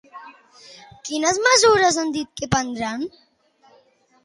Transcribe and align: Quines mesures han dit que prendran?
Quines 1.09 1.41
mesures 1.49 2.01
han 2.05 2.15
dit 2.17 2.33
que 2.41 2.51
prendran? 2.57 3.07